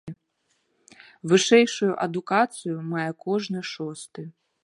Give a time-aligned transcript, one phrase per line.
[1.33, 4.21] Вышэйшую адукацыю мае кожны шосты.